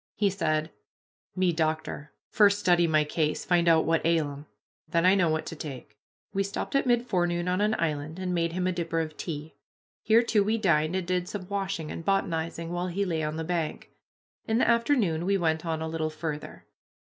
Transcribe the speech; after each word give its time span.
He 0.15 0.31
said, 0.31 0.71
"Me 1.35 1.53
doctor 1.53 2.11
first 2.31 2.57
study 2.57 2.87
my 2.87 3.03
case, 3.03 3.45
find 3.45 3.67
out 3.69 3.85
what 3.85 4.03
ail 4.03 4.31
'em 4.31 4.47
then 4.89 5.05
I 5.05 5.13
know 5.13 5.29
what 5.29 5.45
to 5.45 5.55
take." 5.55 5.95
We 6.33 6.41
stopped 6.41 6.73
at 6.73 6.87
mid 6.87 7.05
forenoon 7.05 7.47
on 7.47 7.61
an 7.61 7.75
island 7.77 8.17
and 8.17 8.33
made 8.33 8.53
him 8.53 8.65
a 8.65 8.71
dipper 8.71 8.99
of 8.99 9.15
tea. 9.15 9.53
Here, 10.01 10.23
too, 10.23 10.43
we 10.43 10.57
dined 10.57 10.95
and 10.95 11.05
did 11.05 11.29
some 11.29 11.47
washing 11.49 11.91
and 11.91 12.03
botanizing, 12.03 12.71
while 12.71 12.87
he 12.87 13.05
lay 13.05 13.21
on 13.21 13.35
the 13.35 13.43
bank. 13.43 13.91
In 14.47 14.57
the 14.57 14.67
afternoon 14.67 15.23
we 15.23 15.37
went 15.37 15.67
on 15.67 15.83
a 15.83 15.87
little 15.87 16.09
farther. 16.09 16.65